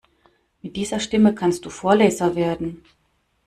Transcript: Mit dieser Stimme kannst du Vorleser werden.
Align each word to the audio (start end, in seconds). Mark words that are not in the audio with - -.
Mit 0.63 0.77
dieser 0.77 0.99
Stimme 0.99 1.35
kannst 1.35 1.63
du 1.63 1.69
Vorleser 1.69 2.33
werden. 2.35 2.83